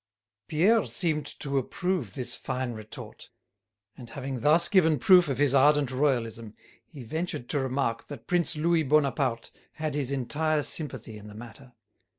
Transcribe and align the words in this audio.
Pierre 0.47 0.87
seemed 0.87 1.27
to 1.27 1.59
approve 1.59 2.15
this 2.15 2.35
fine 2.35 2.73
retort, 2.73 3.29
and 3.95 4.09
having 4.09 4.39
thus 4.39 4.67
given 4.67 4.97
proof 4.97 5.29
of 5.29 5.37
his 5.37 5.53
ardent 5.53 5.91
royalism, 5.91 6.55
he 6.87 7.03
ventured 7.03 7.47
to 7.49 7.59
remark 7.59 8.07
that 8.07 8.25
Prince 8.25 8.55
Louis 8.57 8.81
Bonaparte 8.81 9.51
had 9.73 9.93
his 9.93 10.09
entire 10.09 10.63
sympathy 10.63 11.17
in 11.19 11.27
the 11.27 11.35
matter. 11.35 11.73